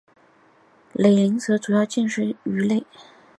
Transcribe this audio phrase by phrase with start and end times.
[0.95, 2.83] 瘰鳞蛇主要进食鱼类。